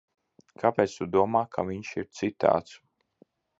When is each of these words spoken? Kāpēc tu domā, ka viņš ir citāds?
Kāpēc 0.63 0.95
tu 1.01 1.07
domā, 1.17 1.43
ka 1.57 1.67
viņš 1.69 1.93
ir 2.01 2.09
citāds? 2.23 2.75